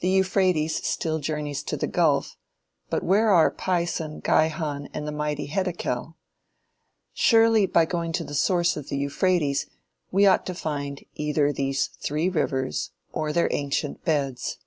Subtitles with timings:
[0.00, 2.36] The Euphrates still journeys to the gulf,
[2.90, 6.16] but where are Pison, Gihon and the mighty Heddekel?
[7.14, 9.66] Surely by going to the source of the Euphrates
[10.10, 14.58] we ought to find either these three rivers or their ancient beds.